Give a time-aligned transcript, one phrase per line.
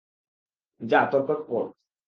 [0.81, 1.65] যা, তোর কোট পর!